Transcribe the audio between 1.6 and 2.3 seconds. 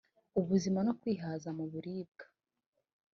biribwa